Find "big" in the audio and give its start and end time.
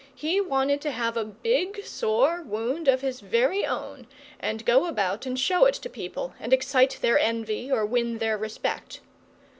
1.23-1.85